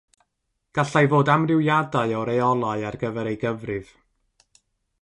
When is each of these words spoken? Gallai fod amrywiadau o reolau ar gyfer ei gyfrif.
Gallai 0.77 1.03
fod 1.11 1.31
amrywiadau 1.33 2.15
o 2.21 2.25
reolau 2.31 2.87
ar 2.89 2.99
gyfer 3.05 3.31
ei 3.35 3.39
gyfrif. 3.47 3.95